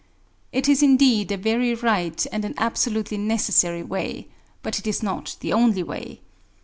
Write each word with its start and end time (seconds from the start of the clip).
It 0.51 0.67
is 0.67 0.81
indeed 0.81 1.31
a 1.31 1.37
very 1.37 1.75
right 1.75 2.25
and 2.31 2.43
an 2.43 2.55
absolutely 2.57 3.19
necessary 3.19 3.83
way; 3.83 4.29
but 4.63 4.79
it 4.79 4.87
is 4.87 5.03
not 5.03 5.35
the 5.41 5.53
only 5.53 5.83
way. 5.83 6.21